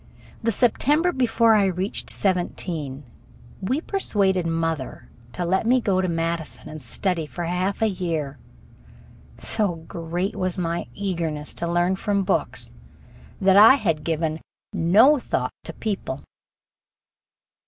[0.41, 3.03] The September before I reached seventeen,
[3.61, 8.39] we persuaded mother to let me go to Madison and study for a half year.
[9.37, 12.71] So great was my eagerness to learn from books,
[13.39, 14.41] that I had given
[14.73, 16.23] no thought to people.